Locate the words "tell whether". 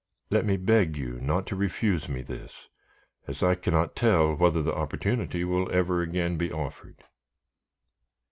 3.95-4.63